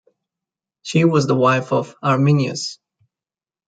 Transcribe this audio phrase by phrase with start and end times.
[0.81, 2.79] She was the wife of Arminius.